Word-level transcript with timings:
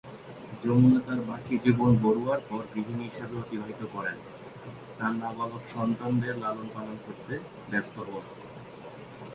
যমুনা 0.63 0.99
তার 1.07 1.19
বাকি 1.27 1.53
জীবন 1.57 1.91
বরুয়ার 2.03 2.41
পর 2.49 2.61
গৃহিণী 2.73 3.03
হিসেবে 3.03 3.35
অতিবাহিত 3.37 3.81
করেন, 3.93 4.17
তার 4.97 5.13
নাবালক 5.21 5.63
সন্তানদের 5.67 6.33
লালন-পালন 6.37 6.97
করতে 7.05 7.33
ব্যস্ত 7.69 7.95
হোন। 8.07 8.25